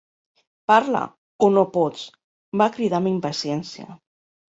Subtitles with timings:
[0.71, 1.01] "Parla,
[1.47, 2.05] o no pots?",
[2.61, 3.87] va cridar amb impaciència.